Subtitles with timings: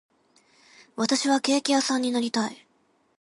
[0.95, 2.65] 私はケーキ屋さんになりたい